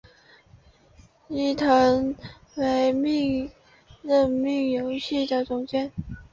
[1.27, 2.15] 伊藤
[2.55, 2.85] 被
[4.01, 5.91] 任命为游戏的总监。